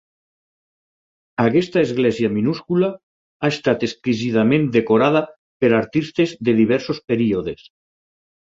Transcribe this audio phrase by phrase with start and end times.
[1.43, 2.89] Aquesta església minúscula
[3.43, 5.23] ha estat exquisidament decorada
[5.67, 7.71] per artistes de diversos períodes.